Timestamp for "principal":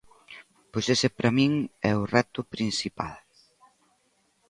2.53-3.17